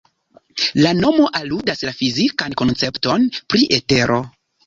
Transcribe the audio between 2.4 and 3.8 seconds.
koncepton pri